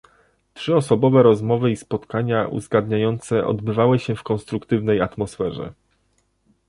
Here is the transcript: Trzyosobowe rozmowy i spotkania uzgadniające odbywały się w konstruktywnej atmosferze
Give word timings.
Trzyosobowe 0.53 1.23
rozmowy 1.23 1.71
i 1.71 1.75
spotkania 1.75 2.47
uzgadniające 2.47 3.47
odbywały 3.47 3.99
się 3.99 4.15
w 4.15 4.23
konstruktywnej 4.23 5.01
atmosferze 5.01 5.73